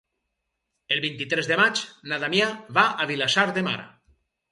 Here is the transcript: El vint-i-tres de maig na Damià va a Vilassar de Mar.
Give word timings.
El 0.95 1.01
vint-i-tres 1.03 1.49
de 1.51 1.57
maig 1.59 1.81
na 2.13 2.19
Damià 2.23 2.47
va 2.79 2.87
a 3.05 3.07
Vilassar 3.13 3.45
de 3.59 3.65
Mar. 3.69 3.77